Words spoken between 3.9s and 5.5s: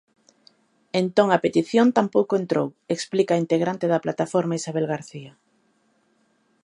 da plataforma Isabel García.